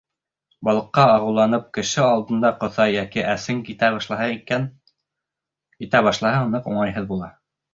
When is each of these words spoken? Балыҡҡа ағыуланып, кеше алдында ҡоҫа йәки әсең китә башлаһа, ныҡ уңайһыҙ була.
Балыҡҡа 0.67 1.03
ағыуланып, 1.17 1.67
кеше 1.77 2.01
алдында 2.05 2.51
ҡоҫа 2.63 2.87
йәки 2.95 3.27
әсең 3.35 3.61
китә 3.69 3.91
башлаһа, 6.09 6.45
ныҡ 6.57 6.73
уңайһыҙ 6.75 7.07
була. 7.15 7.31